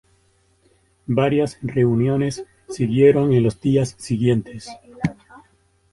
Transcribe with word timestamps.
Varias 1.05 1.59
reuniones 1.61 2.43
siguieron 2.67 3.33
en 3.33 3.43
los 3.43 3.61
días 3.61 3.93
siguientes. 3.99 4.67